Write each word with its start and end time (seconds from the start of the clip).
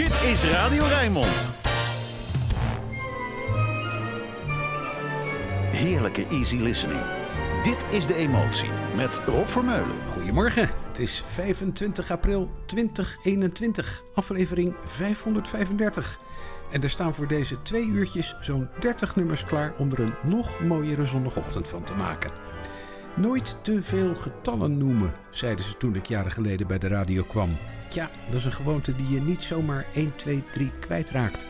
Dit 0.00 0.22
is 0.22 0.44
Radio 0.44 0.84
Rijnmond. 0.84 1.52
Heerlijke 5.70 6.26
easy 6.26 6.56
listening. 6.56 7.00
Dit 7.62 7.84
is 7.90 8.06
De 8.06 8.14
Emotie 8.14 8.68
met 8.96 9.20
Rob 9.26 9.46
Vermeulen. 9.46 10.08
Goedemorgen, 10.08 10.70
het 10.88 10.98
is 10.98 11.22
25 11.26 12.10
april 12.10 12.50
2021, 12.66 14.02
aflevering 14.14 14.74
535. 14.80 16.18
En 16.70 16.82
er 16.82 16.90
staan 16.90 17.14
voor 17.14 17.28
deze 17.28 17.62
twee 17.62 17.86
uurtjes 17.86 18.36
zo'n 18.40 18.68
30 18.78 19.16
nummers 19.16 19.44
klaar 19.44 19.74
om 19.78 19.92
er 19.92 20.00
een 20.00 20.14
nog 20.22 20.60
mooiere 20.60 21.06
zondagochtend 21.06 21.68
van 21.68 21.84
te 21.84 21.94
maken. 21.94 22.30
Nooit 23.16 23.56
te 23.62 23.82
veel 23.82 24.14
getallen 24.14 24.78
noemen, 24.78 25.14
zeiden 25.30 25.64
ze 25.64 25.76
toen 25.76 25.94
ik 25.94 26.06
jaren 26.06 26.32
geleden 26.32 26.66
bij 26.66 26.78
de 26.78 26.88
radio 26.88 27.22
kwam. 27.22 27.56
Tja, 27.90 28.10
dat 28.26 28.34
is 28.34 28.44
een 28.44 28.52
gewoonte 28.52 28.96
die 28.96 29.08
je 29.08 29.20
niet 29.20 29.42
zomaar 29.42 29.86
1, 29.94 30.16
2, 30.16 30.42
3 30.52 30.70
kwijtraakt. 30.80 31.46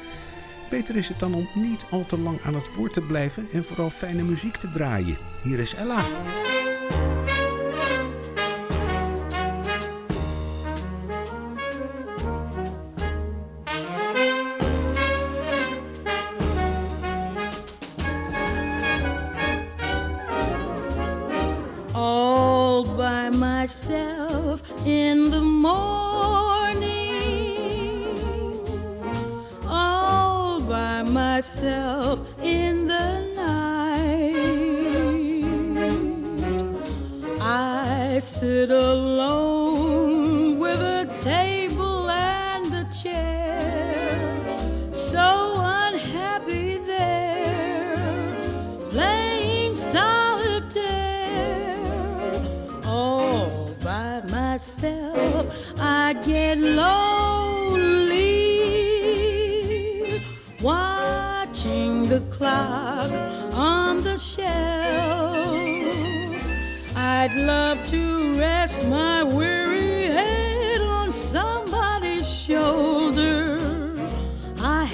Beter 0.71 0.97
is 0.97 1.09
het 1.09 1.19
dan 1.19 1.35
om 1.35 1.49
niet 1.55 1.85
al 1.91 2.07
te 2.07 2.19
lang 2.19 2.41
aan 2.45 2.55
het 2.55 2.75
woord 2.75 2.93
te 2.93 3.01
blijven 3.01 3.49
en 3.53 3.65
vooral 3.65 3.91
fijne 3.91 4.23
muziek 4.23 4.57
te 4.57 4.71
draaien. 4.71 5.17
Hier 5.43 5.59
is 5.59 5.75
Ella. 5.75 6.05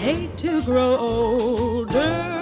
Hate 0.06 0.38
to 0.38 0.62
grow 0.62 0.96
older 0.96 2.35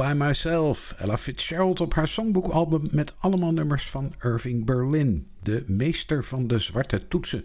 by 0.00 0.12
Myself. 0.16 0.94
Ella 0.98 1.18
Fitzgerald 1.18 1.80
op 1.80 1.94
haar 1.94 2.08
songboekalbum 2.08 2.88
met 2.90 3.14
allemaal 3.18 3.52
nummers 3.52 3.88
van 3.88 4.14
Irving 4.20 4.64
Berlin, 4.64 5.26
de 5.42 5.64
meester 5.66 6.24
van 6.24 6.46
de 6.46 6.58
zwarte 6.58 7.08
toetsen. 7.08 7.44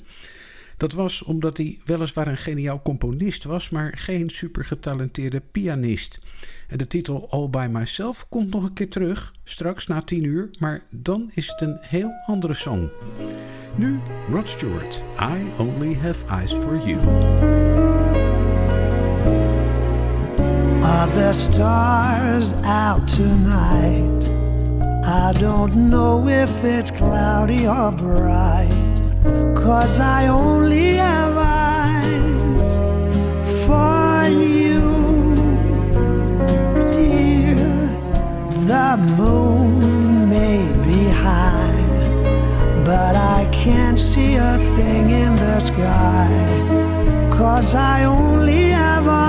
Dat 0.78 0.94
was 0.94 1.24
omdat 1.24 1.58
hij 1.58 1.80
weliswaar 1.86 2.28
een 2.28 2.38
geniaal 2.38 2.82
componist 2.82 3.44
was, 3.44 3.70
maar 3.70 3.98
geen 3.98 4.30
supergetalenteerde 4.30 5.42
pianist. 5.52 6.20
En 6.68 6.78
de 6.78 6.88
titel 6.88 7.30
All 7.30 7.50
by 7.50 7.68
Myself 7.72 8.26
komt 8.30 8.50
nog 8.54 8.64
een 8.64 8.74
keer 8.74 8.90
terug, 8.90 9.34
straks 9.44 9.88
na 9.88 10.02
10 10.02 10.24
uur, 10.24 10.50
maar 10.60 10.84
dan 10.90 11.32
is 11.34 11.48
het 11.48 11.62
een 11.62 11.78
heel 11.82 12.12
andere 12.26 12.54
song. 12.54 12.90
Nu 13.76 14.00
Rod 14.30 14.50
Stewart, 14.50 15.04
I 15.20 15.62
Only 15.62 15.94
Have 15.94 16.26
Eyes 16.26 16.54
for 16.54 16.88
You. 16.88 17.85
Are 20.86 21.08
there 21.08 21.34
stars 21.34 22.54
out 22.64 23.08
tonight? 23.08 24.30
I 25.04 25.34
don't 25.34 25.90
know 25.90 26.28
if 26.28 26.52
it's 26.64 26.92
cloudy 26.92 27.66
or 27.66 27.92
bright. 27.92 28.70
Cause 29.56 30.00
I 30.00 30.28
only 30.28 30.94
have 30.98 31.34
eyes 31.38 32.74
for 33.66 34.30
you, 34.30 34.82
dear. 36.92 37.56
The 38.72 38.92
moon 39.18 40.30
may 40.30 40.62
be 40.86 41.10
high, 41.10 42.84
but 42.86 43.16
I 43.16 43.50
can't 43.52 44.00
see 44.00 44.36
a 44.36 44.60
thing 44.76 45.10
in 45.10 45.34
the 45.34 45.60
sky. 45.60 46.30
Cause 47.36 47.74
I 47.74 48.04
only 48.04 48.70
have 48.70 49.08
eyes 49.08 49.25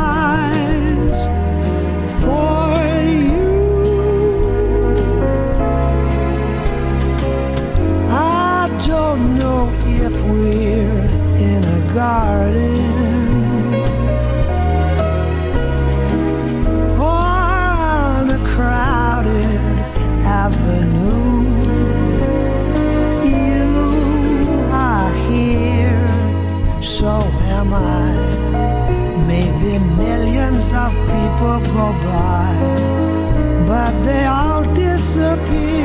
on 16.99 18.31
a 18.31 18.39
crowded 18.55 19.79
avenue. 20.25 21.45
You 23.25 23.71
are 24.71 25.13
here, 25.31 26.09
so 26.83 27.13
am 27.57 27.73
I. 27.73 28.15
Maybe 29.27 29.79
millions 29.97 30.73
of 30.73 30.93
people 30.93 31.61
go 31.75 31.93
by, 32.05 32.55
but 33.67 33.93
they 34.05 34.25
all 34.27 34.63
disappear 34.75 35.76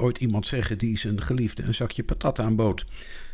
ooit 0.00 0.18
iemand 0.18 0.46
zeggen 0.46 0.78
die 0.78 0.98
zijn 0.98 1.22
geliefde 1.22 1.62
een 1.62 1.74
zakje 1.74 2.04
patat 2.04 2.38
aanbood. 2.38 2.84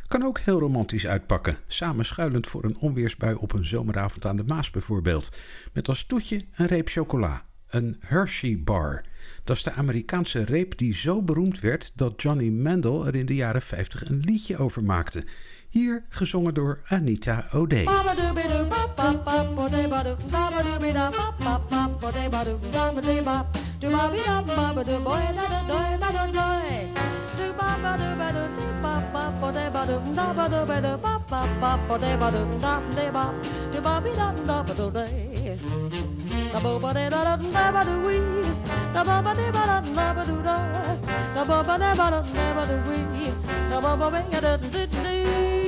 Kan 0.09 0.23
ook 0.23 0.39
heel 0.39 0.61
romantisch 0.61 1.07
uitpakken, 1.07 1.57
samen 1.67 2.05
schuilend 2.05 2.47
voor 2.47 2.65
een 2.65 2.77
onweersbui 2.77 3.35
op 3.35 3.53
een 3.53 3.67
zomeravond 3.67 4.27
aan 4.27 4.37
de 4.37 4.45
Maas 4.45 4.71
bijvoorbeeld. 4.71 5.37
Met 5.73 5.89
als 5.89 6.05
toetje 6.05 6.45
een 6.53 6.67
reep 6.67 6.89
chocola, 6.89 7.45
een 7.69 7.97
Hershey 8.01 8.61
bar. 8.65 9.05
Dat 9.45 9.57
is 9.57 9.63
de 9.63 9.73
Amerikaanse 9.73 10.45
reep 10.45 10.79
die 10.79 10.95
zo 10.95 11.23
beroemd 11.23 11.61
werd 11.61 11.93
dat 11.95 12.23
Johnny 12.23 12.49
Mandel 12.49 13.07
er 13.07 13.15
in 13.15 13.27
de 13.27 13.35
jaren 13.35 13.63
50 13.63 14.09
een 14.09 14.21
liedje 14.21 14.57
over 14.57 14.85
maakte. 14.85 15.25
Hier 15.77 16.05
gezongen 16.09 16.55
door 16.55 16.81
Anita 16.89 17.45
O'Day. 17.53 17.85
Da 17.85 18.03
ba 18.03 18.13
ba 18.13 18.23
da 18.23 18.33
da 41.93 42.07
da 42.09 42.17
ba 42.55 42.65
da 42.65 42.77
wee, 42.87 43.33
da 43.71 43.81
ba 43.81 43.97
ba 43.97 44.11
ba 44.11 44.23
da 44.31 44.41
da 44.41 44.57
dee. 44.57 45.66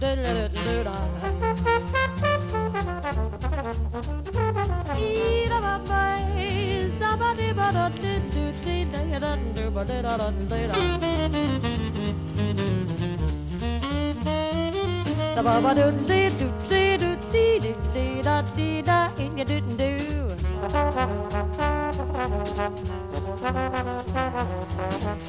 Da 0.00 0.16
da 0.16 0.32
da 0.32 0.48
da 10.48 10.68
da 10.68 11.99
da 15.42 15.44
ba 15.44 15.60
ba 15.64 15.74
do 15.74 15.90
dee 16.08 16.28
do 16.38 16.46
dee 16.68 16.96
do 16.98 17.10
dee 17.32 17.58
do 17.64 17.72
dee 17.94 18.22
da 18.22 18.42
dee 18.56 18.82
da 18.82 18.98
in 19.24 19.38
ya 19.38 19.44
do 19.50 19.58
do. 19.80 19.90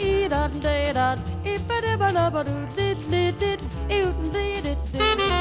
E 0.09 0.27
da 0.33 0.41
dee 0.63 0.93
da 0.97 1.07
e 1.45 1.57
ba 1.67 1.77
da 1.85 1.93
ba 2.01 2.11
da 2.17 2.25
ba 2.29 2.43
do 2.43 2.55
dee 2.75 2.93
dee 3.11 3.31
dee 3.39 3.57
e 3.89 4.01
do 4.03 4.11
dee 4.33 4.61
dee. 4.65 5.40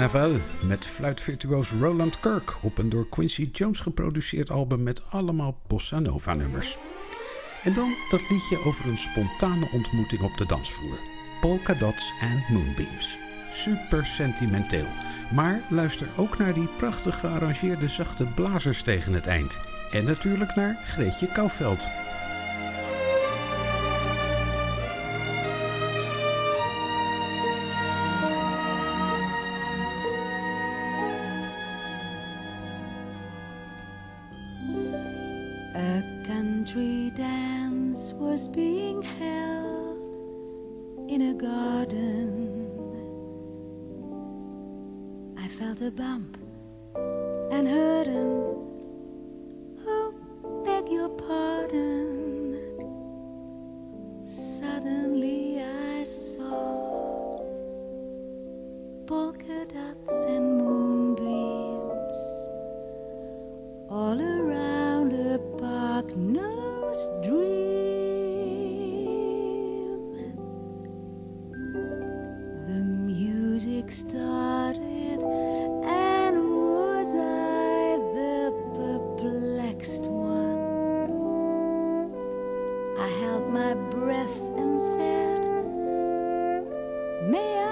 Carnaval 0.00 0.40
met 0.62 0.86
fluitvirtuoos 0.86 1.70
Roland 1.70 2.20
Kirk 2.20 2.54
op 2.62 2.78
een 2.78 2.88
door 2.88 3.08
Quincy 3.08 3.48
Jones 3.52 3.80
geproduceerd 3.80 4.50
album 4.50 4.82
met 4.82 5.02
allemaal 5.10 5.60
bossa 5.66 5.98
nova 5.98 6.34
nummers. 6.34 6.78
En 7.62 7.74
dan 7.74 7.94
dat 8.10 8.20
liedje 8.30 8.64
over 8.64 8.86
een 8.86 8.98
spontane 8.98 9.68
ontmoeting 9.72 10.22
op 10.22 10.36
de 10.36 10.46
dansvloer. 10.46 10.98
Polka 11.40 11.74
Dots 11.74 12.12
and 12.20 12.48
Moonbeams. 12.48 13.18
super 13.50 14.06
sentimenteel. 14.06 14.86
Maar 15.34 15.60
luister 15.68 16.08
ook 16.16 16.38
naar 16.38 16.54
die 16.54 16.68
prachtig 16.76 17.20
gearrangeerde 17.20 17.88
zachte 17.88 18.26
blazers 18.26 18.82
tegen 18.82 19.12
het 19.12 19.26
eind. 19.26 19.60
En 19.90 20.04
natuurlijk 20.04 20.54
naar 20.54 20.80
Greetje 20.84 21.26
Kouwveld. 21.32 21.88
My 83.50 83.74
breath 83.74 84.38
and 84.56 84.80
said, 84.80 85.40
May 87.28 87.58
I 87.58 87.69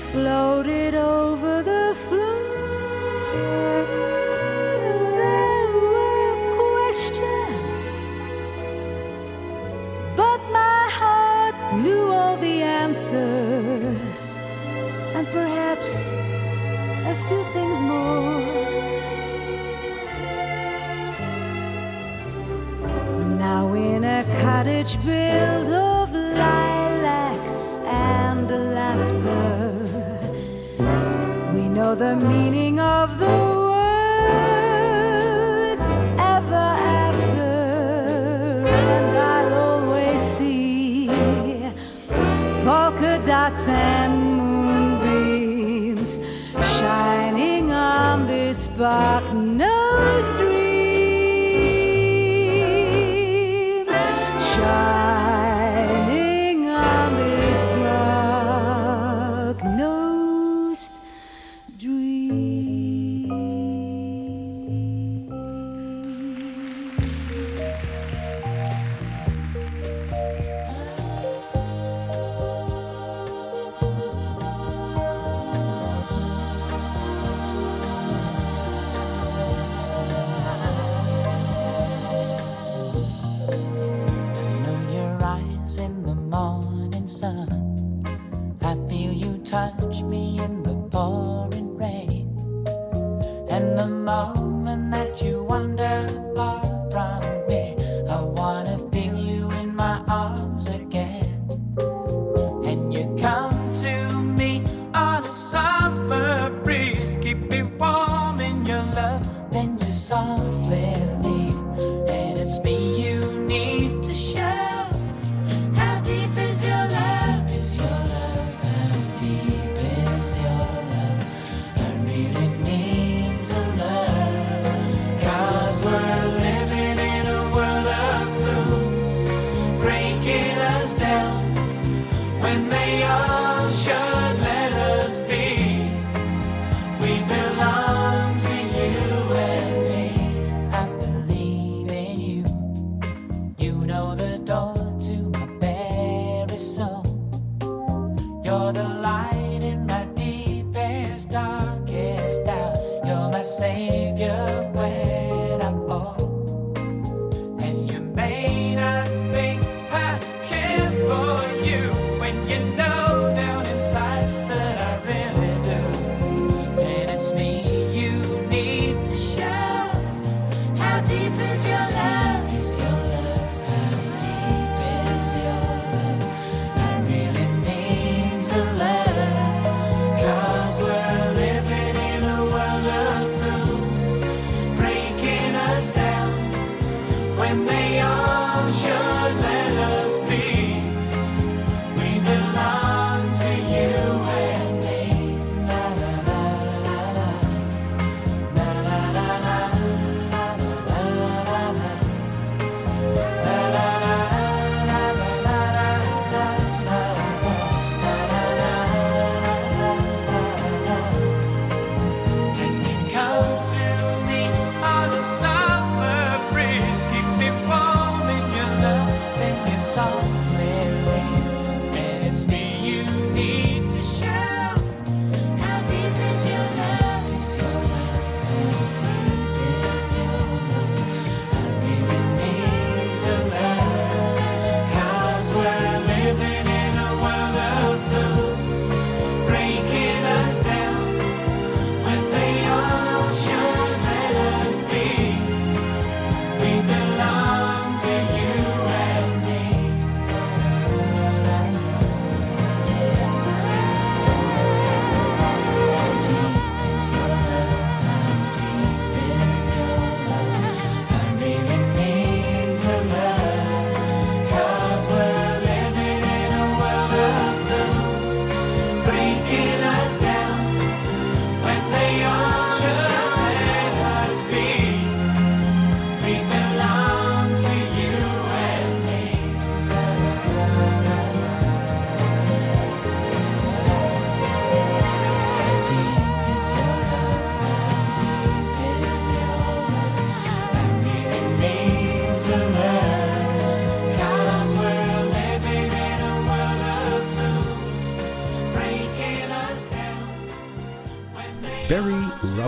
floated 0.00 0.79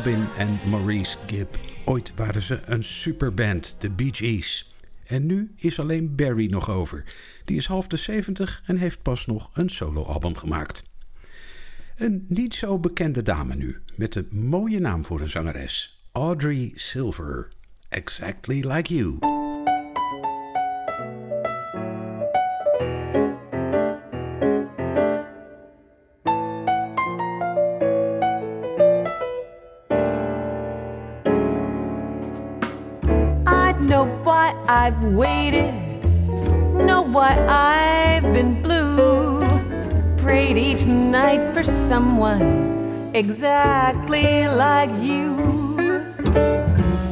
Robin 0.05 0.29
en 0.37 0.61
Maurice 0.71 1.17
Gibb. 1.27 1.59
Ooit 1.85 2.13
waren 2.17 2.43
ze 2.43 2.61
een 2.65 2.85
superband, 2.85 3.77
de 3.79 3.91
Bee 3.91 4.15
Gees. 4.15 4.75
En 5.05 5.27
nu 5.27 5.53
is 5.57 5.81
alleen 5.81 6.15
Barry 6.15 6.51
nog 6.51 6.71
over. 6.71 7.15
Die 7.45 7.57
is 7.57 7.67
half 7.67 7.87
de 7.87 7.97
70 7.97 8.63
en 8.67 8.77
heeft 8.77 9.03
pas 9.03 9.27
nog 9.27 9.51
een 9.53 9.69
soloalbum 9.69 10.37
gemaakt. 10.37 10.85
Een 11.97 12.25
niet 12.29 12.55
zo 12.55 12.79
bekende 12.79 13.23
dame 13.23 13.55
nu, 13.55 13.83
met 13.97 14.15
een 14.15 14.29
mooie 14.31 14.81
naam 14.81 15.05
voor 15.05 15.21
een 15.21 15.31
zangeres. 15.31 16.03
Audrey 16.13 16.73
Silver. 16.75 17.49
Exactly 17.89 18.61
like 18.67 18.95
you. 18.95 19.42
I've 34.85 35.05
waited, 35.05 35.73
know 36.75 37.03
why 37.03 37.39
I've 37.49 38.25
been 38.35 38.61
blue. 38.61 39.47
Prayed 40.17 40.59
each 40.59 40.87
night 40.87 41.55
for 41.55 41.63
someone 41.63 43.13
exactly 43.15 44.49
like 44.49 44.91
you. 45.01 45.37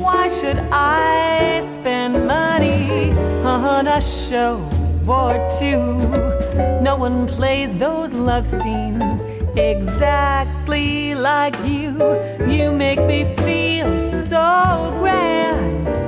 Why 0.03 0.29
should 0.29 0.59
I 0.73 1.61
spend 1.63 2.27
money 2.27 3.13
on 3.45 3.87
a 3.87 4.03
show 4.03 4.69
or 5.07 5.49
two? 5.61 5.95
No 6.83 6.97
one 6.99 7.29
plays 7.29 7.73
those 7.77 8.13
love 8.13 8.49
scenes 8.49 9.23
exactly 9.57 11.15
like 11.15 11.55
you. 11.65 11.95
You 12.49 12.73
make 12.73 13.01
me 13.07 13.33
feel 13.37 14.01
so 14.01 14.93
grand. 14.99 16.00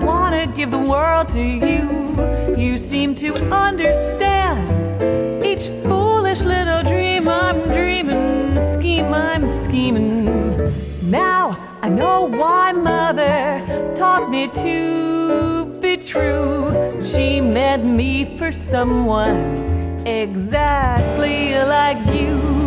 Wanna 0.00 0.46
give 0.56 0.70
the 0.70 0.78
world 0.78 1.28
to 1.28 1.40
you. 1.40 2.54
You 2.56 2.78
seem 2.78 3.14
to 3.16 3.34
understand 3.52 4.60
each 5.44 5.68
foolish 5.84 6.42
little 6.42 6.82
dream 6.82 7.28
I'm 7.28 7.62
dreaming, 7.64 8.58
scheme 8.72 9.12
I'm 9.12 9.48
scheming. 9.50 10.72
Now 11.02 11.56
I 11.82 11.88
know 11.88 12.24
why 12.24 12.72
mother 12.72 13.60
taught 13.94 14.30
me 14.30 14.48
to 14.48 15.66
be 15.80 15.96
true. 15.96 16.66
She 17.02 17.40
meant 17.40 17.84
me 17.84 18.36
for 18.36 18.52
someone 18.52 20.06
exactly 20.06 21.54
like 21.54 21.98
you. 22.14 22.59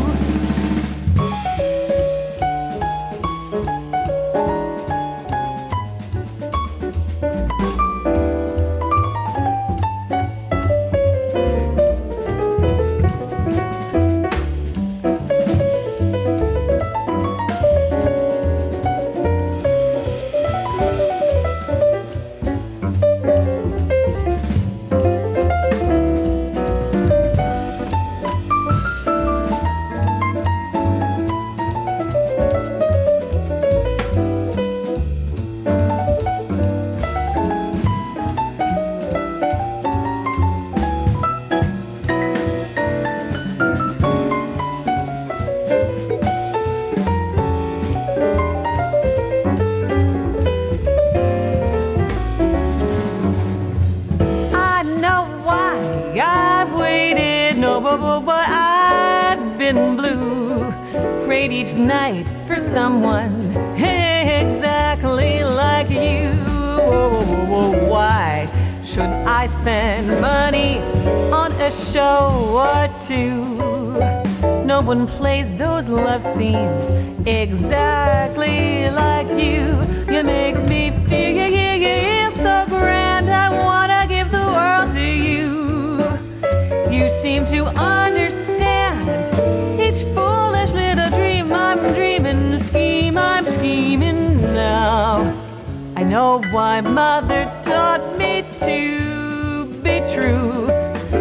Why 96.74 96.82
mother 96.82 97.46
taught 97.62 98.18
me 98.18 98.44
to 98.58 99.66
be 99.84 100.02
true. 100.12 100.68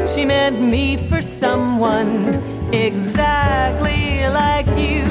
She 0.08 0.24
meant 0.24 0.62
me 0.62 0.96
for 1.08 1.20
someone 1.20 2.40
exactly 2.72 4.26
like 4.30 4.66
you. 4.78 5.04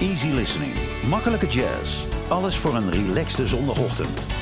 Easy 0.00 0.28
listening, 0.28 0.74
makkelijke 1.08 1.46
jazz. 1.46 2.04
Alles 2.28 2.56
voor 2.56 2.74
een 2.74 2.90
relaxte 2.90 3.46
zondagochtend. 3.46 4.41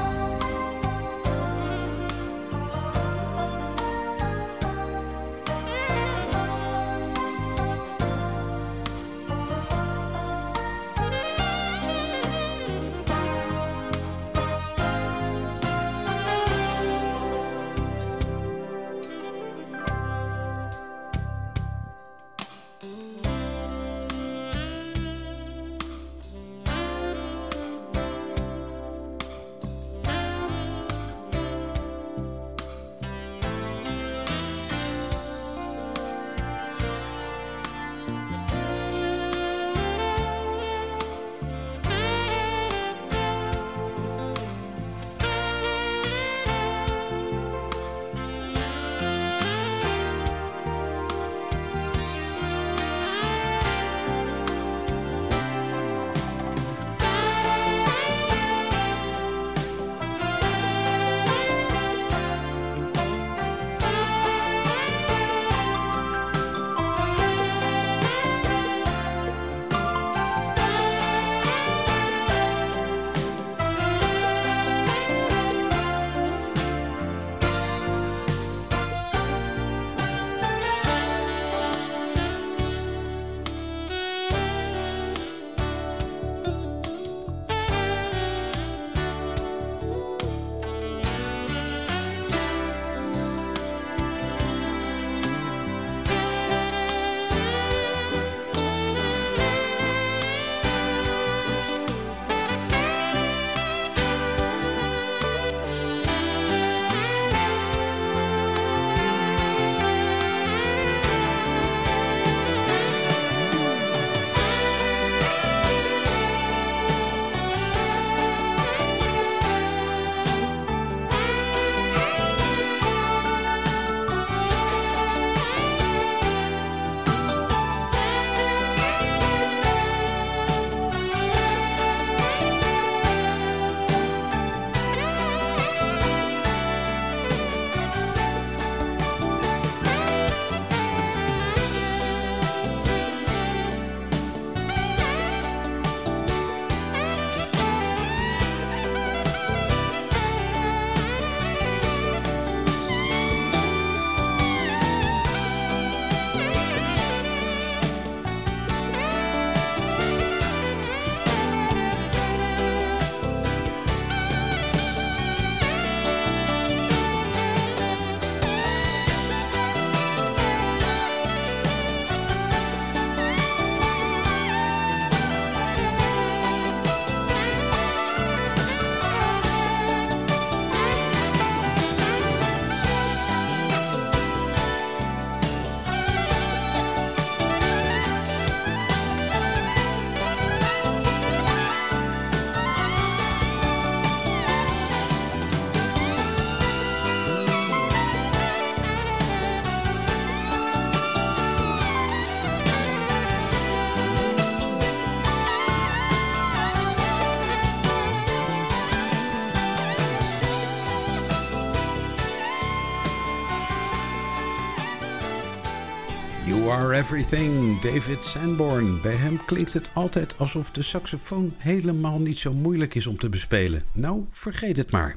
Everything, 217.01 217.79
David 217.79 218.25
Sanborn. 218.25 219.01
Bij 219.01 219.15
hem 219.15 219.45
klinkt 219.45 219.73
het 219.73 219.89
altijd 219.93 220.37
alsof 220.37 220.71
de 220.71 220.81
saxofoon 220.81 221.53
helemaal 221.57 222.19
niet 222.19 222.39
zo 222.39 222.53
moeilijk 222.53 222.95
is 222.95 223.07
om 223.07 223.17
te 223.17 223.29
bespelen. 223.29 223.83
Nou, 223.93 224.25
vergeet 224.31 224.77
het 224.77 224.91
maar. 224.91 225.15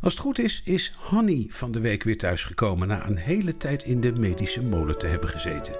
Als 0.00 0.12
het 0.12 0.22
goed 0.22 0.38
is, 0.38 0.62
is 0.64 0.94
Honey 0.96 1.46
van 1.48 1.72
de 1.72 1.80
week 1.80 2.02
weer 2.02 2.18
thuisgekomen 2.18 2.88
na 2.88 3.06
een 3.08 3.16
hele 3.16 3.56
tijd 3.56 3.84
in 3.84 4.00
de 4.00 4.12
medische 4.12 4.62
molen 4.62 4.98
te 4.98 5.06
hebben 5.06 5.28
gezeten. 5.28 5.74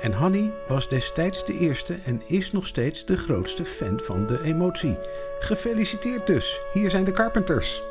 En 0.00 0.12
Honey 0.12 0.52
was 0.68 0.88
destijds 0.88 1.46
de 1.46 1.58
eerste 1.58 1.94
en 1.94 2.20
is 2.26 2.52
nog 2.52 2.66
steeds 2.66 3.06
de 3.06 3.16
grootste 3.16 3.64
fan 3.64 4.00
van 4.00 4.26
de 4.26 4.42
emotie. 4.42 4.96
Gefeliciteerd 5.38 6.26
dus, 6.26 6.60
hier 6.72 6.90
zijn 6.90 7.04
de 7.04 7.12
Carpenters. 7.12 7.82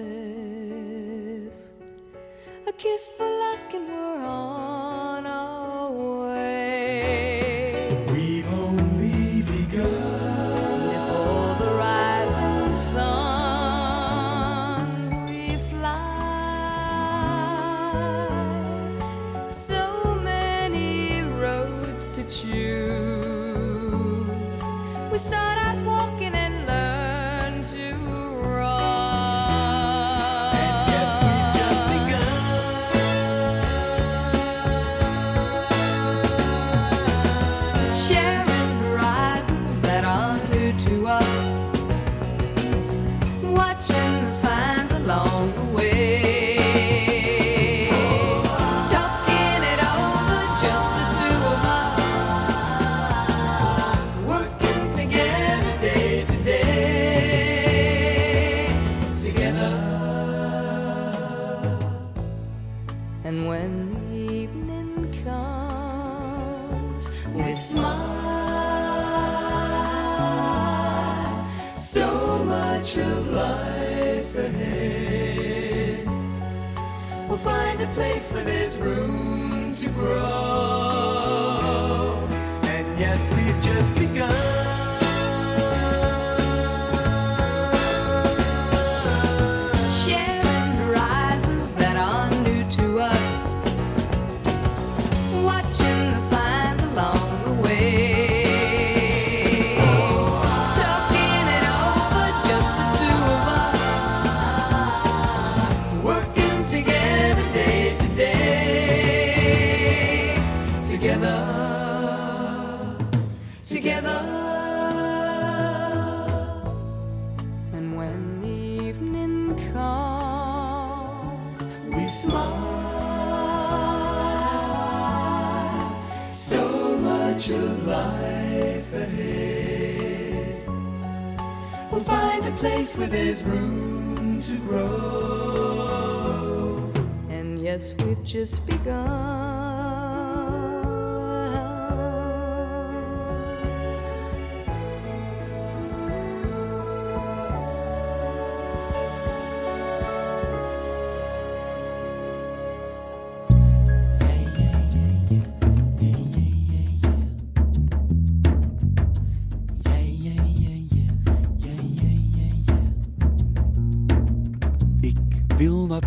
A 2.68 2.72
kiss 2.72 3.09
for 3.16 3.24
luck, 3.24 3.72
and 3.72 3.88
we're 3.88 4.22
on 4.22 5.26
our 5.26 5.90
way. 5.92 7.26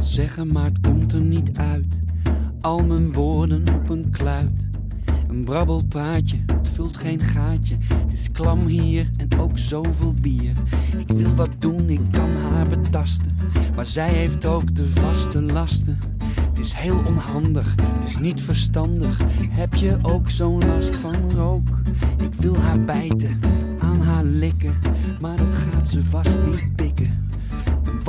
Zeggen, 0.03 0.51
maar 0.51 0.65
het 0.65 0.79
komt 0.79 1.13
er 1.13 1.21
niet 1.21 1.57
uit. 1.57 1.99
Al 2.61 2.83
mijn 2.83 3.13
woorden 3.13 3.63
op 3.75 3.89
een 3.89 4.09
kluit. 4.09 4.69
Een 5.29 5.43
brabbelpraatje, 5.43 6.37
het 6.45 6.67
vult 6.67 6.97
geen 6.97 7.19
gaatje. 7.19 7.75
Het 7.95 8.11
is 8.11 8.31
klam 8.31 8.65
hier 8.65 9.09
en 9.17 9.39
ook 9.39 9.57
zoveel 9.57 10.13
bier. 10.21 10.53
Ik 10.97 11.07
wil 11.07 11.33
wat 11.33 11.49
doen, 11.59 11.89
ik 11.89 12.01
kan 12.11 12.35
haar 12.35 12.67
betasten. 12.67 13.37
Maar 13.75 13.85
zij 13.85 14.09
heeft 14.09 14.45
ook 14.45 14.75
de 14.75 14.87
vaste 14.87 15.41
lasten. 15.41 15.99
Het 16.49 16.59
is 16.59 16.73
heel 16.73 17.03
onhandig, 17.07 17.75
het 17.81 18.09
is 18.09 18.17
niet 18.17 18.41
verstandig. 18.41 19.21
Heb 19.49 19.73
je 19.73 19.97
ook 20.01 20.29
zo'n 20.29 20.65
last 20.65 20.95
van 20.95 21.31
rook? 21.31 21.67
Ik 22.23 22.33
wil 22.33 22.57
haar 22.57 22.85
bijten, 22.85 23.39
aan 23.79 24.01
haar 24.01 24.23
likken. 24.23 24.73
Maar 25.21 25.37
dat 25.37 25.53
gaat 25.53 25.89
ze 25.89 26.03
vast 26.03 26.41
niet 26.45 26.75
pikken 26.75 27.28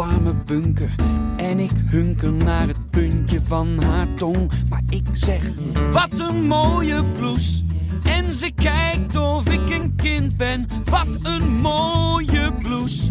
warme 0.01 0.35
bunker. 0.35 0.95
En 1.37 1.59
ik 1.59 1.71
hunker 1.85 2.33
naar 2.33 2.67
het 2.67 2.91
puntje 2.91 3.41
van 3.41 3.83
haar 3.83 4.07
tong. 4.15 4.51
Maar 4.69 4.83
ik 4.89 5.07
zeg, 5.13 5.51
wat 5.93 6.19
een 6.19 6.47
mooie 6.47 7.05
blouse. 7.19 7.63
En 8.05 8.33
ze 8.33 8.51
kijkt 8.55 9.17
of 9.17 9.49
ik 9.49 9.71
een 9.71 9.97
kind 9.97 10.37
ben. 10.37 10.69
Wat 10.85 11.19
een 11.23 11.61
mooie 11.61 12.53
blouse. 12.59 13.11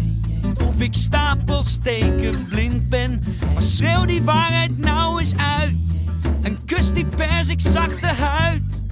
Of 0.66 0.80
ik 0.80 0.94
stapelsteken 0.94 2.46
blind 2.48 2.88
ben. 2.88 3.22
Maar 3.52 3.62
schreeuw 3.62 4.04
die 4.04 4.22
waarheid 4.22 4.78
nou 4.78 5.20
eens 5.20 5.36
uit. 5.36 5.76
En 6.42 6.64
kus 6.64 6.92
die 6.92 7.06
persik 7.06 7.60
zachte 7.60 8.06
huid. 8.06 8.82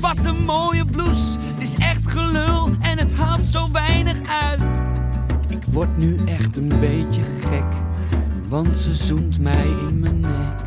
Wat 0.00 0.24
een 0.24 0.44
mooie 0.44 0.84
blouse. 0.84 1.38
Het 1.52 1.62
is 1.62 1.74
echt 1.74 2.10
gelul 2.10 2.70
en 2.80 2.98
het 2.98 3.12
haalt 3.12 3.46
zo 3.46 3.70
weinig 3.70 4.16
uit. 4.42 4.87
Ik 5.68 5.74
word 5.74 5.96
nu 5.96 6.16
echt 6.24 6.56
een 6.56 6.72
beetje 6.80 7.22
gek, 7.46 7.64
want 8.48 8.76
ze 8.76 8.94
zoent 8.94 9.40
mij 9.40 9.66
in 9.88 10.00
mijn 10.00 10.20
nek. 10.20 10.60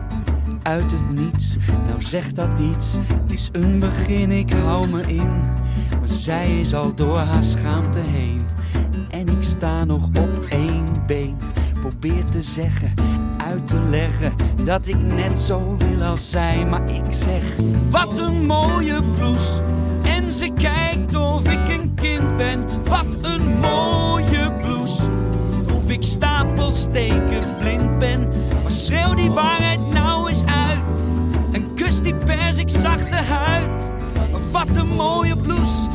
Uit 0.62 0.92
het 0.92 1.10
niets, 1.10 1.58
nou 1.88 2.02
zegt 2.02 2.36
dat 2.36 2.60
iets, 2.60 2.96
is 3.28 3.50
een 3.52 3.80
begin, 3.80 4.32
ik 4.32 4.52
hou 4.52 4.88
me 4.90 5.02
in. 5.02 5.42
Maar 6.00 6.10
zij 6.10 6.60
is 6.60 6.74
al 6.74 6.96
door 6.96 7.20
haar 7.20 7.44
schaamte 7.44 8.00
heen, 8.00 8.42
en 9.10 9.28
ik 9.28 9.44
sta 9.44 9.86
nog 9.86 10.04
op 10.06 10.46
één 10.50 10.86
been. 11.08 11.36
Probeer 11.80 12.26
te 12.26 12.42
zeggen, 12.42 12.94
uit 13.38 13.68
te 13.68 13.80
leggen, 13.90 14.34
dat 14.64 14.88
ik 14.88 15.02
net 15.14 15.38
zo 15.38 15.78
wil 15.78 16.04
als 16.04 16.32
zij. 16.32 16.66
Maar 16.66 16.90
ik 16.90 17.14
zeg, 17.14 17.56
wat 17.90 18.18
een 18.18 18.46
mooie 18.46 19.02
blouse. 19.16 19.62
En 20.04 20.32
ze 20.32 20.50
kijkt 20.54 21.16
of 21.16 21.48
ik 21.48 21.70
een 21.70 21.94
kind 21.96 22.38
ben, 22.38 22.66
wat 22.84 23.18
een 23.22 23.60
mooie 23.60 24.52
blouse. 24.52 24.71
Stapel, 26.04 26.72
steken, 26.72 27.58
blind 27.60 27.98
ben. 28.00 28.28
Maar 28.62 28.72
schreeuw 28.72 29.14
die 29.14 29.32
waarheid 29.32 29.80
nou 29.94 30.30
eens 30.30 30.44
uit 30.46 30.80
en 31.52 31.74
kus 31.74 32.02
die 32.02 32.16
pers, 32.16 32.58
ik 32.58 32.70
zachte 32.70 33.16
huid. 33.16 33.90
Wat 34.52 34.76
een 34.76 34.96
mooie 34.96 35.38
blouse, 35.38 35.90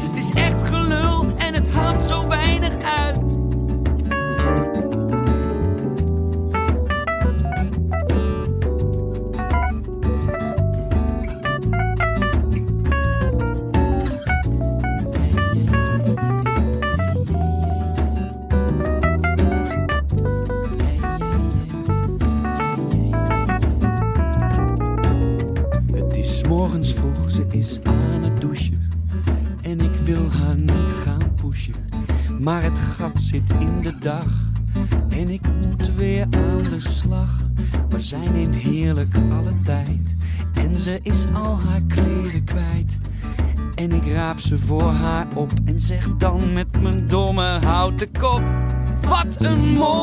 voor 44.59 44.91
haar 44.91 45.27
op 45.35 45.53
en 45.65 45.79
zeg 45.79 46.17
dan 46.19 46.53
met 46.53 46.83
mijn 46.83 47.09
domme 47.09 47.59
houten 47.65 48.13
kop: 48.13 48.43
Wat 49.09 49.41
een 49.41 49.73
mooi. 49.73 49.96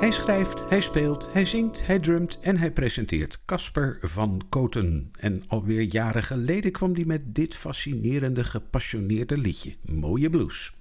Hij 0.00 0.10
schrijft, 0.10 0.64
hij 0.68 0.80
speelt, 0.80 1.32
hij 1.32 1.44
zingt, 1.44 1.86
hij 1.86 1.98
drumt 1.98 2.38
en 2.40 2.56
hij 2.56 2.72
presenteert 2.72 3.42
Casper 3.44 3.98
van 4.00 4.42
Koten. 4.48 5.10
En 5.18 5.44
alweer 5.46 5.82
jaren 5.82 6.22
geleden 6.22 6.72
kwam 6.72 6.94
hij 6.94 7.04
met 7.04 7.34
dit 7.34 7.54
fascinerende, 7.54 8.44
gepassioneerde 8.44 9.38
liedje, 9.38 9.76
Mooie 9.82 10.30
Blues. 10.30 10.72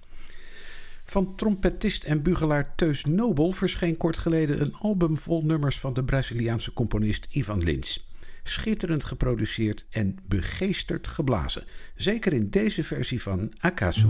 Van 1.06 1.36
trompetist 1.36 2.04
en 2.04 2.22
bugelaar 2.22 2.76
Teus 2.76 3.06
Nobel 3.06 3.52
verscheen 3.52 3.98
kort 3.98 4.18
geleden 4.18 4.62
een 4.62 4.76
album 4.76 5.18
vol 5.18 5.44
nummers 5.44 5.80
van 5.80 5.94
de 5.94 6.04
Braziliaanse 6.04 6.74
componist 6.74 7.28
Ivan 7.30 7.64
Lins. 7.64 8.08
Schitterend 8.44 9.04
geproduceerd 9.04 9.86
en 9.90 10.18
begeesterd 10.28 11.08
geblazen, 11.08 11.64
zeker 11.96 12.34
in 12.34 12.50
deze 12.50 12.84
versie 12.84 13.22
van 13.22 13.54
Acaso. 13.58 14.08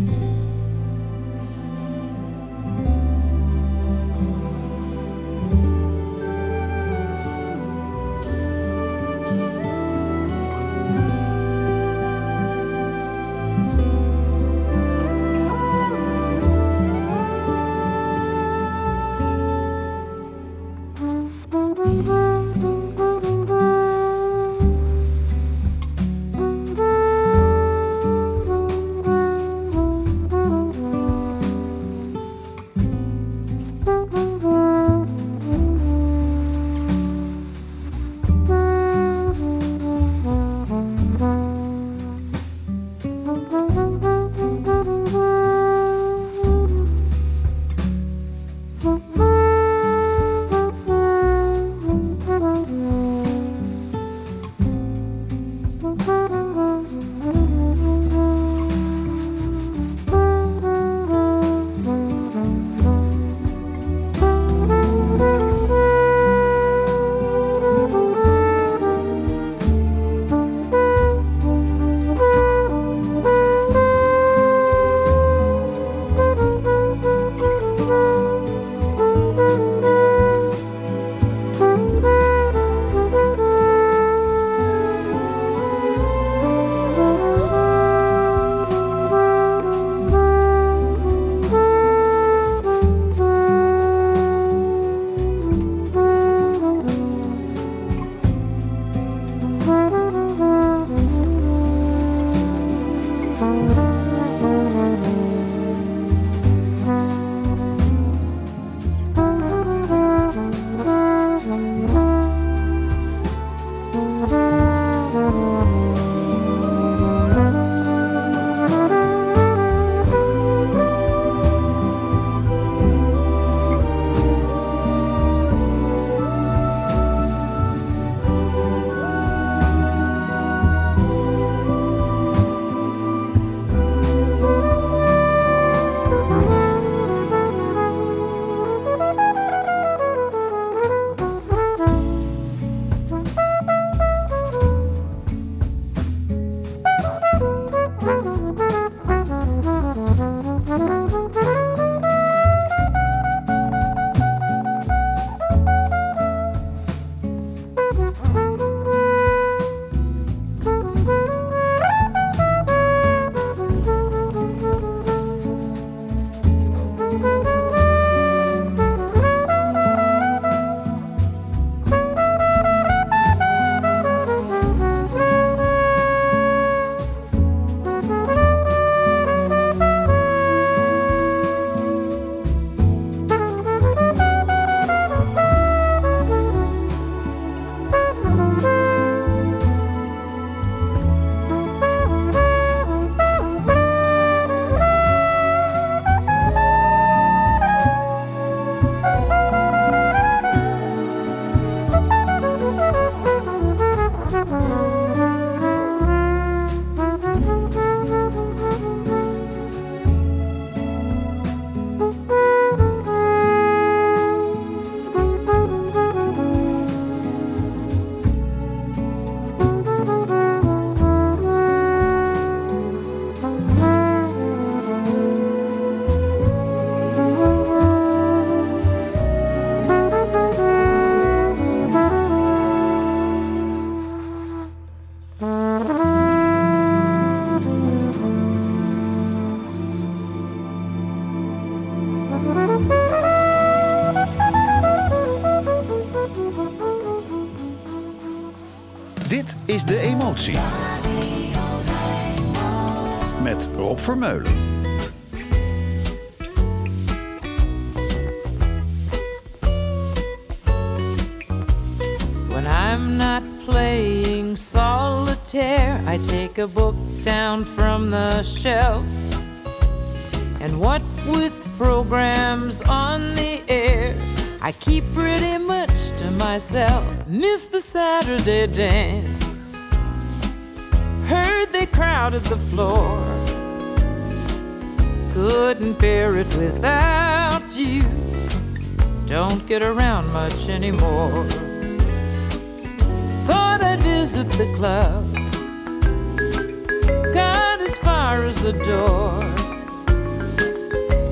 The 298.71 298.83
door. 298.85 299.43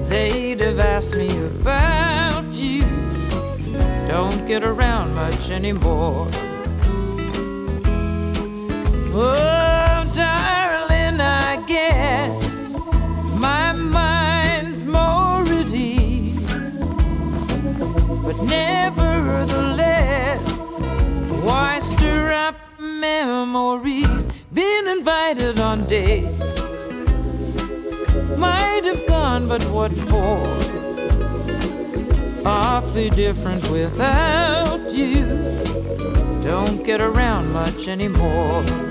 They'd 0.10 0.60
have 0.62 0.80
asked 0.80 1.16
me 1.16 1.30
about 1.46 2.52
you. 2.54 2.82
Don't 4.08 4.48
get 4.48 4.64
around 4.64 5.14
much 5.14 5.52
anymore. 5.52 6.28
Oh, 9.14 10.12
darling, 10.16 11.22
I 11.22 11.64
guess 11.68 12.76
my 13.40 13.72
mind's 13.74 14.86
more 14.86 15.44
at 15.62 15.76
ease. 15.76 16.88
But 18.26 18.42
nevertheless, 18.44 20.82
why 21.44 21.78
stir 21.80 22.32
up 22.32 22.56
memories? 22.80 24.28
Been 24.54 24.88
invited 24.88 25.60
on 25.60 25.86
dates. 25.86 26.57
Might 28.38 28.86
have 28.86 29.06
gone, 29.08 29.48
but 29.48 29.64
what 29.66 29.92
for? 29.92 30.44
Awfully 32.46 33.10
different 33.10 33.70
without 33.70 34.94
you. 34.94 35.26
Don't 36.42 36.86
get 36.86 37.02
around 37.02 37.52
much 37.52 37.88
anymore. 37.88 38.87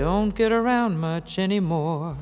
Don't 0.00 0.36
get 0.36 0.50
around 0.50 0.98
much 0.98 1.38
anymore. 1.38 2.14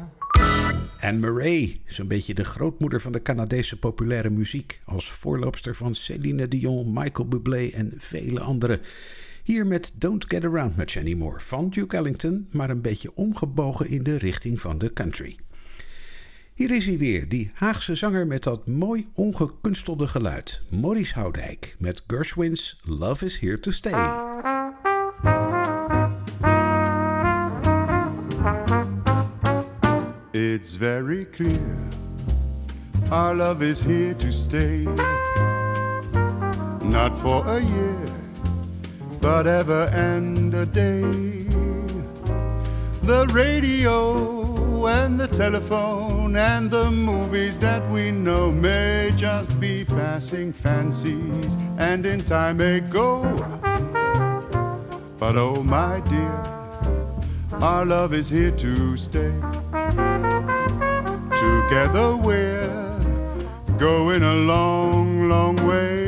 Anne 1.01 1.19
Murray, 1.19 1.81
zo'n 1.87 2.09
beetje 2.09 2.35
de 2.35 2.45
grootmoeder 2.45 3.01
van 3.01 3.13
de 3.13 3.23
Canadese 3.23 3.79
populaire 3.79 4.31
muziek. 4.31 4.81
Als 4.85 5.11
voorloopster 5.11 5.75
van 5.75 5.95
Celine 5.95 6.49
Dion, 6.49 6.93
Michael 6.93 7.29
Bublé 7.29 7.71
en 7.71 7.93
vele 7.97 8.41
anderen. 8.41 8.81
Hier 9.43 9.67
met 9.67 9.93
Don't 9.95 10.25
Get 10.29 10.45
Around 10.45 10.77
Much 10.77 10.97
Anymore 10.97 11.41
van 11.41 11.69
Duke 11.69 11.97
Ellington, 11.97 12.49
maar 12.53 12.71
een 12.71 12.83
beetje 12.83 13.15
omgebogen 13.15 13.89
in 13.89 14.03
de 14.03 14.19
richting 14.19 14.61
van 14.61 14.79
de 14.79 14.93
country. 14.93 15.37
Hier 16.55 16.71
is 16.71 16.87
hij 16.87 16.99
weer, 16.99 17.29
die 17.29 17.51
Haagse 17.55 17.95
zanger 17.95 18.27
met 18.27 18.43
dat 18.43 18.67
mooi 18.67 19.07
ongekunstelde 19.15 20.07
geluid. 20.07 20.63
Maurice 20.71 21.15
Houdijk 21.15 21.77
met 21.79 22.05
Gershwin's 22.07 22.81
Love 22.83 23.25
is 23.25 23.39
Here 23.39 23.61
to 23.61 23.71
Stay. 23.71 24.58
It's 30.41 30.75
very 30.75 31.25
clear 31.25 31.77
our 33.11 33.35
love 33.35 33.61
is 33.61 33.81
here 33.81 34.15
to 34.15 34.33
stay. 34.33 34.85
Not 36.85 37.19
for 37.19 37.45
a 37.45 37.61
year, 37.61 38.13
but 39.21 39.49
ever 39.49 39.91
and 39.93 40.55
a 40.55 40.65
day. 40.65 41.03
The 43.03 43.29
radio 43.33 44.87
and 44.87 45.19
the 45.19 45.27
telephone 45.27 46.37
and 46.37 46.71
the 46.71 46.89
movies 46.89 47.59
that 47.59 47.83
we 47.91 48.13
know 48.13 48.53
may 48.53 49.11
just 49.17 49.59
be 49.59 49.85
passing 49.85 50.53
fancies 50.53 51.57
and 51.79 52.07
in 52.07 52.21
time 52.21 52.59
may 52.59 52.79
go. 52.79 53.25
But 55.19 55.37
oh, 55.37 55.65
my 55.65 55.99
dear, 55.99 56.45
our 57.61 57.85
love 57.85 58.15
is 58.15 58.29
here 58.29 58.53
to 58.53 58.97
stay. 58.97 59.35
Together 61.39 62.17
we're 62.17 62.99
going 63.77 64.25
a 64.25 64.35
long, 64.35 65.29
long 65.29 65.55
way. 65.69 66.07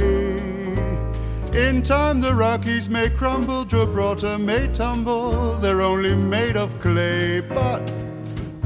In 1.54 1.84
time 1.84 2.20
the 2.20 2.34
Rockies 2.34 2.90
may 2.90 3.08
crumble, 3.10 3.64
Gibraltar 3.64 4.38
may 4.38 4.66
tumble, 4.74 5.54
they're 5.58 5.82
only 5.82 6.16
made 6.16 6.56
of 6.56 6.78
clay, 6.80 7.38
but 7.38 7.92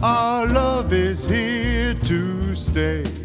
our 0.03 0.47
love 0.47 0.95
is 0.95 1.29
here 1.29 1.93
to 1.93 2.55
stay. 2.55 3.24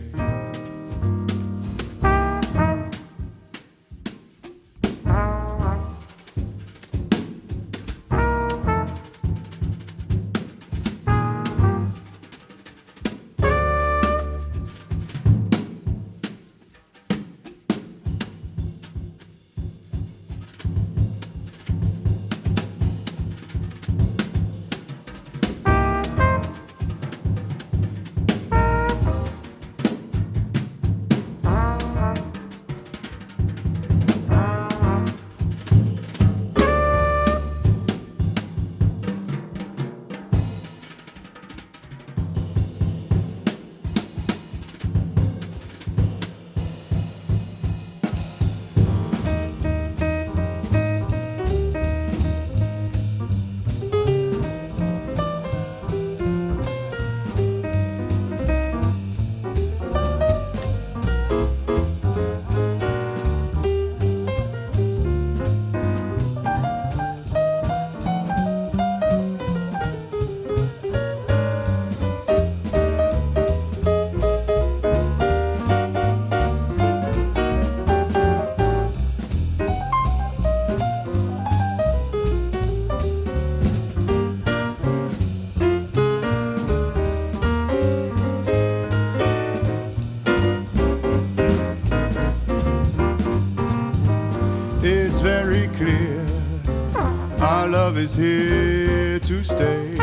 Is 97.99 98.15
here 98.15 99.19
to 99.19 99.43
stay. 99.43 99.93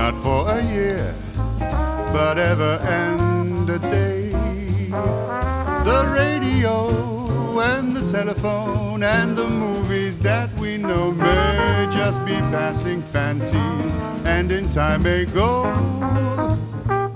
Not 0.00 0.14
for 0.22 0.48
a 0.48 0.62
year, 0.62 1.14
but 1.58 2.38
ever 2.38 2.78
and 2.82 3.68
a 3.68 3.78
day. 3.78 4.30
The 5.88 6.00
radio 6.16 7.60
and 7.60 7.94
the 7.94 8.10
telephone 8.10 9.02
and 9.02 9.36
the 9.36 9.46
movies 9.46 10.18
that 10.20 10.48
we 10.58 10.78
know 10.78 11.12
may 11.12 11.86
just 11.92 12.24
be 12.24 12.36
passing 12.54 13.02
fancies 13.02 13.92
and 14.24 14.50
in 14.50 14.70
time 14.70 15.02
may 15.02 15.26
go. 15.26 15.64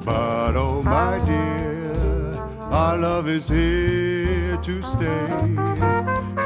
But 0.04 0.56
oh 0.56 0.82
my 0.82 1.18
dear, 1.24 2.34
our 2.70 2.98
love 2.98 3.28
is 3.28 3.48
here 3.48 4.58
to 4.58 4.82
stay. 4.82 5.26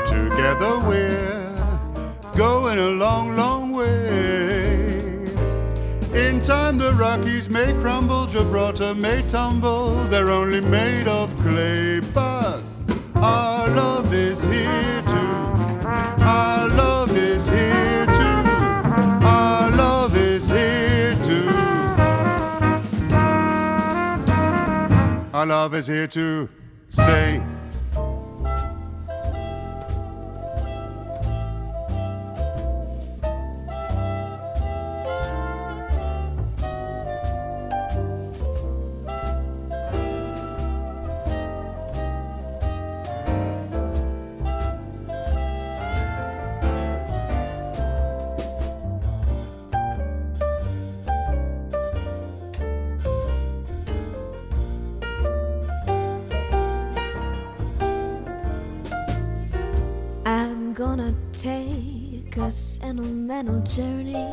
Together 0.07 0.73
we're 0.87 1.38
going 2.39 2.79
a 2.79 2.89
long, 2.89 3.37
long 3.37 3.73
way. 3.73 4.97
In 6.15 6.41
time, 6.41 6.79
the 6.79 6.93
Rockies 6.97 7.51
may 7.51 7.73
crumble, 7.81 8.27
Gibraltar 8.27 8.95
may 8.95 9.23
tumble, 9.29 9.89
they're 10.05 10.31
only 10.31 10.61
made 10.61 11.09
of 11.09 11.37
clay. 11.39 11.99
But 11.99 12.61
our 13.17 13.67
love 13.71 14.15
is 14.15 14.45
here 14.45 15.03
to, 15.03 15.25
our 16.23 16.69
love 16.69 17.11
is 17.17 17.49
here 17.49 18.07
to, 18.07 18.29
our 19.27 19.73
love 19.73 20.15
is 20.15 20.49
here 20.49 21.17
to, 21.17 21.49
our 25.35 25.47
love 25.47 25.75
is 25.75 25.89
here 25.89 26.07
to 26.07 26.49
stay. 26.89 27.43
A 62.49 62.51
sentimental 62.51 63.61
journey. 63.61 64.33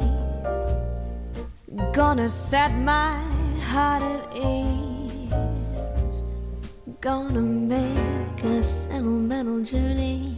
Gonna 1.91 2.30
set 2.30 2.72
my 2.74 3.20
heart 3.59 4.01
at 4.01 4.38
ease. 4.38 6.24
Gonna 7.01 7.41
make 7.41 8.41
a 8.41 8.63
sentimental 8.63 9.61
journey 9.63 10.38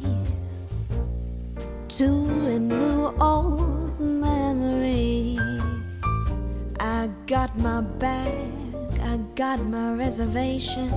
to 1.90 2.08
renew 2.48 3.14
old 3.20 4.00
memories. 4.00 5.40
I 6.80 7.12
got 7.28 7.60
my 7.60 7.82
bag, 7.82 8.50
I 9.02 9.18
got 9.36 9.64
my 9.64 9.94
reservation. 9.94 10.90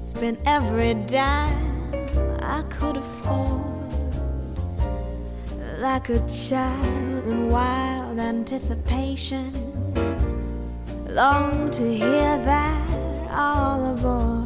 Spent 0.00 0.40
every 0.46 0.94
dime 0.94 1.94
I 2.42 2.62
could 2.62 2.96
afford. 2.96 3.69
Like 5.80 6.10
a 6.10 6.20
child 6.28 7.24
in 7.26 7.48
wild 7.48 8.18
anticipation. 8.18 9.50
Long 11.08 11.70
to 11.70 11.96
hear 11.96 12.36
that 12.44 13.30
all 13.30 13.94
aboard. 13.94 14.39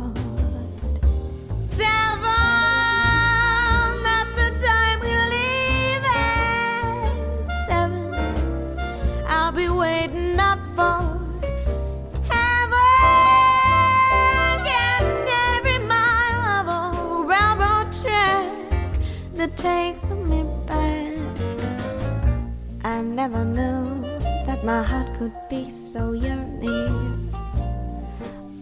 Never 23.29 23.43
knew 23.43 24.03
that 24.45 24.62
my 24.64 24.83
heart 24.83 25.09
could 25.16 25.33
be 25.49 25.70
so 25.70 26.12
yearning. 26.12 27.33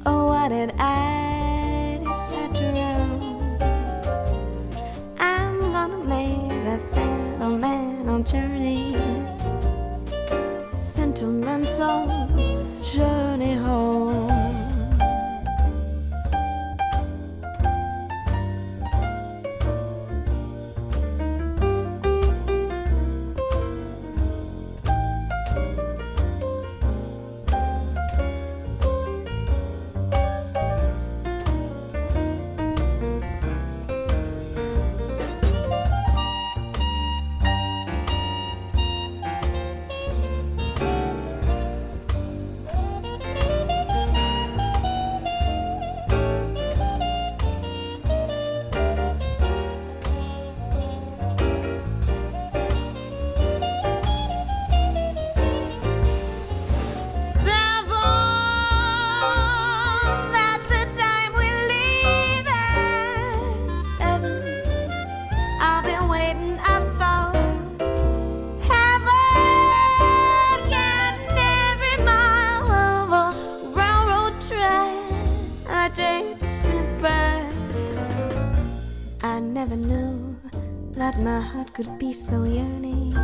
Oh, 0.06 0.26
what 0.26 0.50
did 0.50 0.72
I 0.78 1.98
decide 1.98 2.54
to 2.54 2.66
run? 2.78 3.58
I'm 5.18 5.58
gonna 5.58 6.04
make 6.04 6.52
a 6.74 6.78
sentimental 6.78 8.22
journey, 8.22 8.94
sentimental 10.70 12.06
so 82.12 82.44
yearning. 82.44 83.14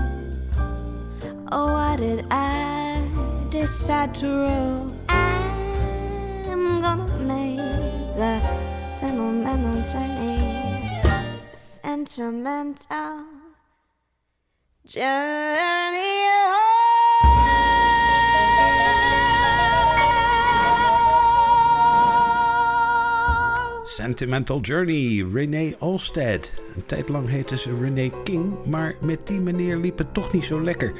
Oh, 1.52 1.72
why 1.72 1.96
did 1.96 2.24
I 2.30 3.04
decide 3.50 4.14
to 4.16 4.26
roll? 4.26 4.90
I'm 5.08 6.80
gonna 6.80 7.06
make 7.26 8.16
the 8.16 8.40
sentimental 8.98 9.78
uh, 9.78 9.92
journey, 9.92 11.02
sentimental 11.52 13.24
journey. 14.86 16.27
Sentimental 24.08 24.60
Journey, 24.60 25.26
René 25.32 25.74
Olstead. 25.78 26.52
Een 26.74 26.86
tijd 26.86 27.08
lang 27.08 27.28
heette 27.28 27.58
ze 27.58 27.78
René 27.80 28.10
King, 28.24 28.64
maar 28.66 28.94
met 29.00 29.26
die 29.26 29.40
meneer 29.40 29.76
liep 29.76 29.98
het 29.98 30.14
toch 30.14 30.32
niet 30.32 30.44
zo 30.44 30.62
lekker. 30.62 30.92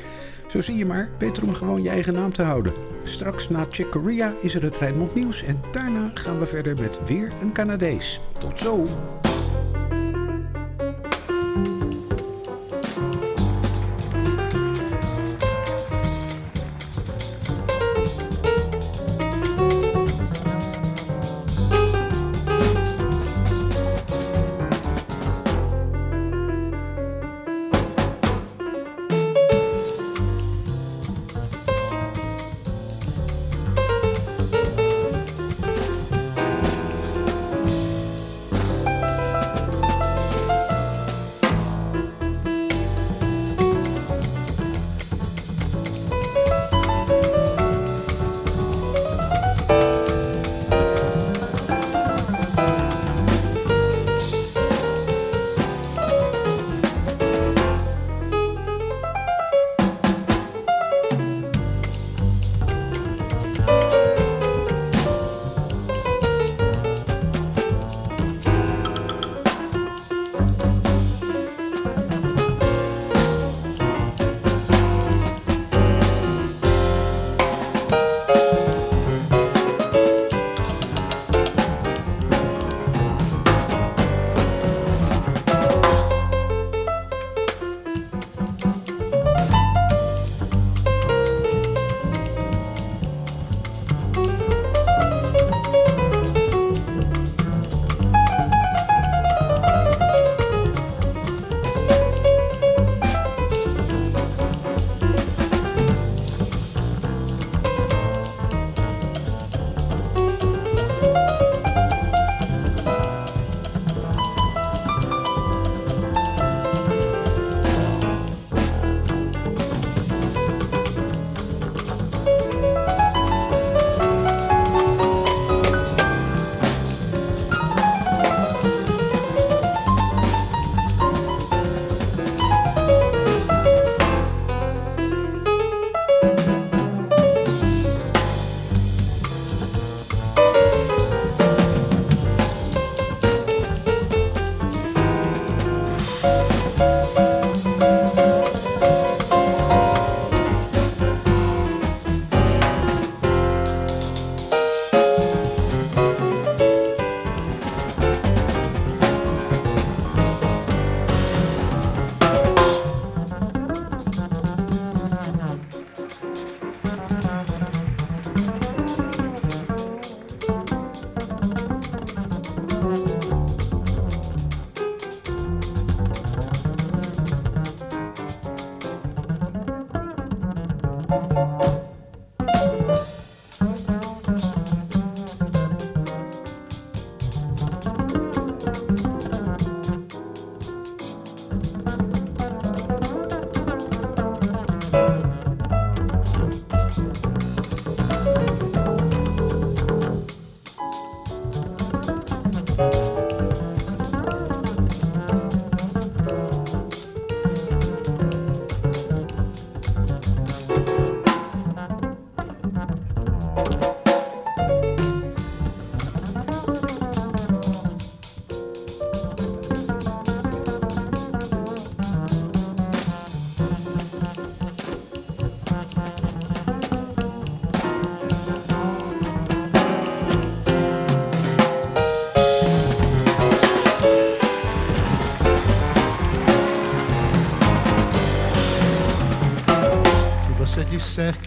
Zo 0.49 0.63
zie 0.63 0.77
je 0.77 0.87
maar, 0.87 1.11
beter 1.19 1.43
om 1.43 1.55
gewoon 1.55 1.83
je 1.83 1.89
eigen 1.89 2.15
naam 2.15 2.33
te 2.33 2.43
houden. 2.43 2.73
Straks 3.05 3.49
na 3.49 3.67
Chick 3.71 3.91
Corea 3.91 4.35
is 4.41 4.55
er 4.55 4.63
het 4.63 4.77
Rijnmond 4.77 5.15
Nieuws 5.15 5.43
en 5.43 5.61
daarna 5.73 6.11
gaan 6.15 6.39
we 6.39 6.47
verder 6.47 6.77
met 6.79 7.01
weer 7.07 7.33
een 7.41 7.53
Canadees. 7.53 8.21
Tot 8.39 8.59
zo! 8.59 8.87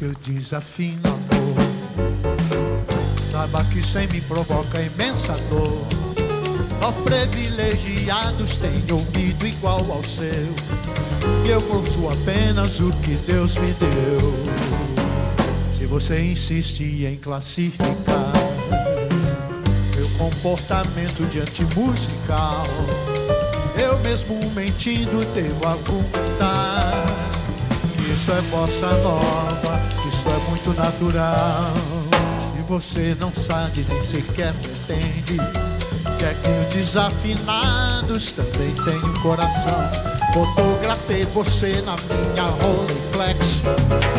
Que 0.02 0.06
eu 0.06 0.16
desafino 0.24 1.00
amor, 1.06 1.56
saiba 3.32 3.64
que 3.66 3.86
sem 3.86 4.08
me 4.08 4.20
provoca 4.22 4.82
imensa 4.82 5.34
dor. 5.48 5.86
Nós 6.80 6.96
privilegiados 7.04 8.58
têm 8.58 8.84
ouvido 8.92 9.46
igual 9.46 9.80
ao 9.92 10.04
seu. 10.04 10.56
E 11.46 11.50
eu 11.52 11.62
ouço 11.72 12.10
apenas 12.10 12.80
o 12.80 12.90
que 13.04 13.14
Deus 13.28 13.56
me 13.60 13.72
deu. 13.74 14.34
Se 15.78 15.86
você 15.86 16.20
insiste 16.20 17.06
em 17.06 17.18
classificar 17.18 18.34
meu 19.96 20.10
comportamento 20.18 21.30
diante 21.30 21.64
musical, 21.76 22.66
eu 23.80 24.00
mesmo 24.00 24.40
mentindo 24.56 25.24
devo 25.32 25.68
argumentar. 25.68 27.11
Isso 28.22 28.34
é 28.34 28.42
bossa 28.52 28.88
nova, 29.00 29.82
isso 30.08 30.28
é 30.30 30.50
muito 30.50 30.72
natural. 30.76 31.74
E 32.56 32.62
você 32.70 33.18
não 33.20 33.32
sabe 33.32 33.84
nem 33.90 34.04
sequer 34.04 34.54
pretende 34.62 35.38
que 36.20 36.26
é 36.26 36.36
que 36.36 36.50
os 36.50 36.72
desafinados 36.72 38.32
também 38.32 38.76
um 39.04 39.14
coração. 39.24 39.90
Fotografei 40.36 41.26
você 41.34 41.82
na 41.82 41.96
minha 41.96 42.44
Rolleiflex, 42.62 43.62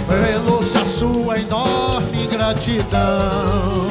revelou-se 0.08 0.76
a 0.76 0.84
sua 0.84 1.38
enorme 1.38 2.26
gratidão. 2.26 3.86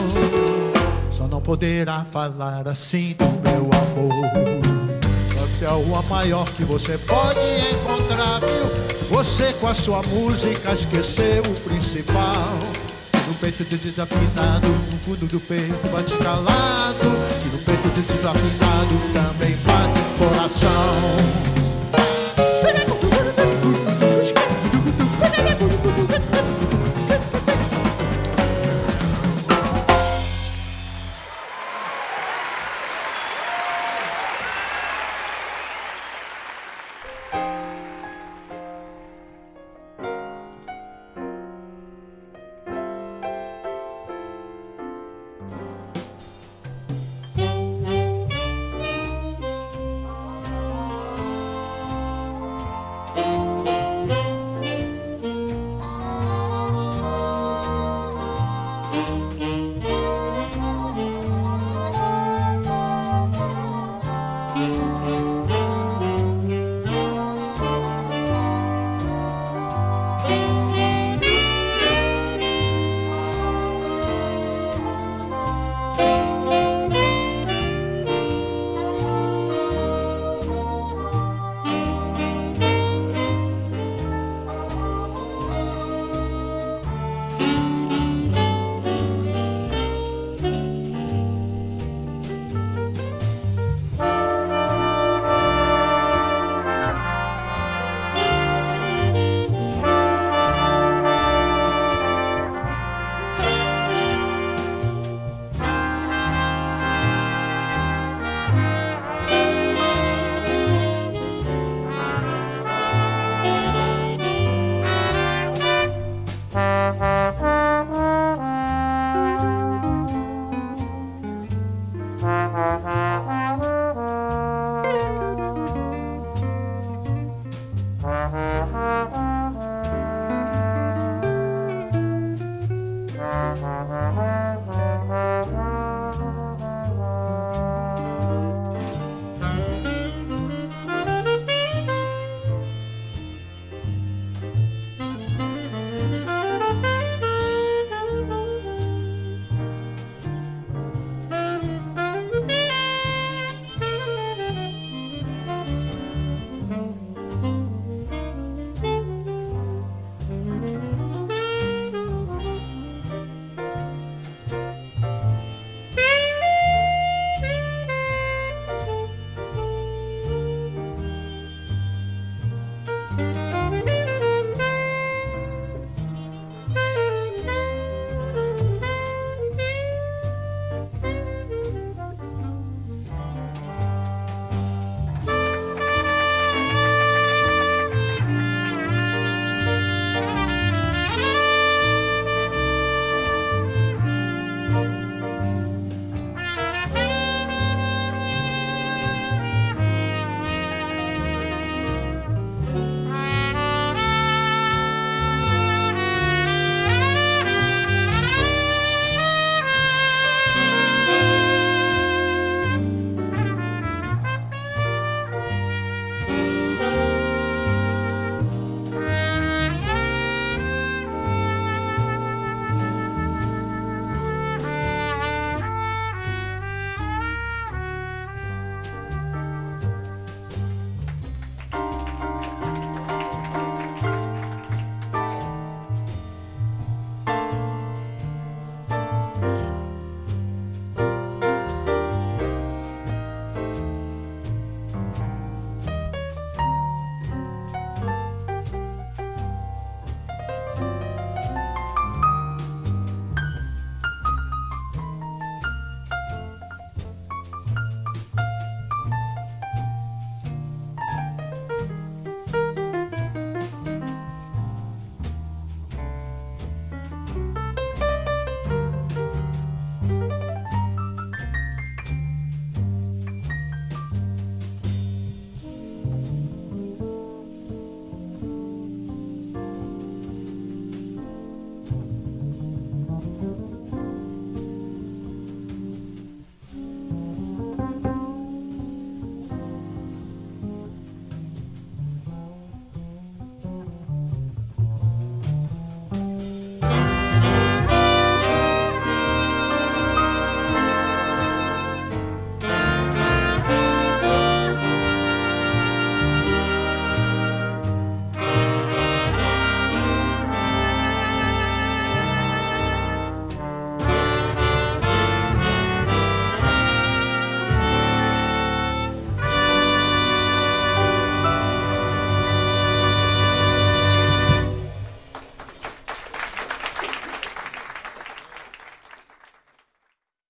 Só 1.10 1.26
não 1.26 1.40
poderá 1.40 2.04
falar 2.04 2.68
assim 2.68 3.16
do 3.18 3.50
meu 3.50 3.64
amor. 3.64 4.62
Esse 5.62 5.64
é 5.64 5.72
o 5.72 6.04
maior 6.10 6.46
que 6.50 6.66
você 6.66 6.98
pode 6.98 7.40
encontrar? 7.72 8.42
Você 9.24 9.54
com 9.54 9.68
a 9.68 9.76
sua 9.76 10.02
música 10.02 10.74
esqueceu 10.74 11.44
o 11.44 11.60
principal. 11.60 12.58
No 13.28 13.36
peito 13.36 13.64
de 13.64 13.78
desafinado, 13.78 14.68
no 14.68 14.98
fundo 14.98 15.28
do 15.28 15.40
peito 15.40 15.92
bate 15.92 16.18
calado. 16.18 17.08
E 17.46 17.50
no 17.50 17.60
peito 17.60 17.88
de 17.90 18.02
desafinado 18.02 18.96
também 19.14 19.56
bate 19.58 20.02
coração. 20.18 21.61